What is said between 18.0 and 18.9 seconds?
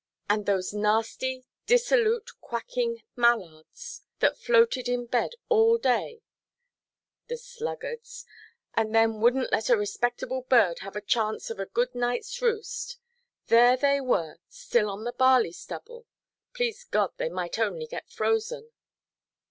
frozen!